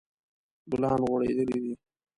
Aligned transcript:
ګلان 0.71 0.99
غوړیدلی 1.09 1.59
دي 1.65 1.73